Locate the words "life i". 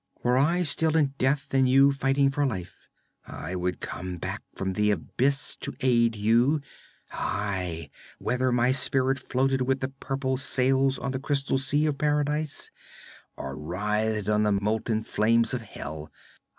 2.43-3.53